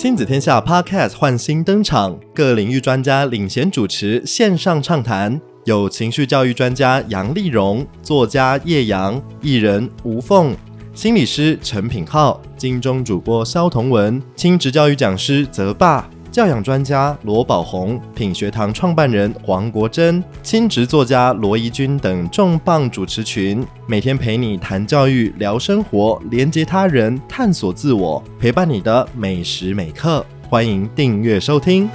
[0.00, 5.38] 亲子天下 Podcast 换新登场，各领域专家领衔主持，线上畅谈。
[5.66, 10.56] 有情绪教育专家杨丽蓉、作家叶阳、艺人吴凤、
[10.94, 16.08] 心理师陈品浩、金钟主播肖同文、亲职教育讲师泽爸。
[16.30, 30.24] 教养专家罗宝红、品学堂创办人黄国珍、亲职作家罗怡君等重磅主持群，每天陪你谈教育、聊生活、连接他人、探索自我，陪伴你的每时每刻。
[30.48, 31.88] 欢迎订阅收听。